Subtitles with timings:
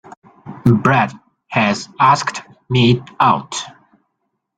[0.81, 1.13] Brad
[1.49, 3.55] has asked me out.